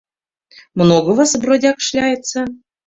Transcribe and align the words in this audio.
Много 0.83 1.13
вас, 1.21 1.37
бродяг, 1.39 1.77
шляется... 1.79 2.45